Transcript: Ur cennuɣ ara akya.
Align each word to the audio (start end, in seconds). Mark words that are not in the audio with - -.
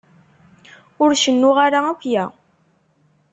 Ur 1.03 1.11
cennuɣ 1.23 1.57
ara 1.65 1.79
akya. 1.91 2.25